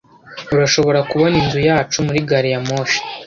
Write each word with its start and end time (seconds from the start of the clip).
Urashobora 0.53 0.99
kubona 1.09 1.35
inzu 1.41 1.59
yacu 1.69 1.97
muri 2.05 2.19
gari 2.29 2.49
ya 2.53 2.59
moshi. 2.67 2.99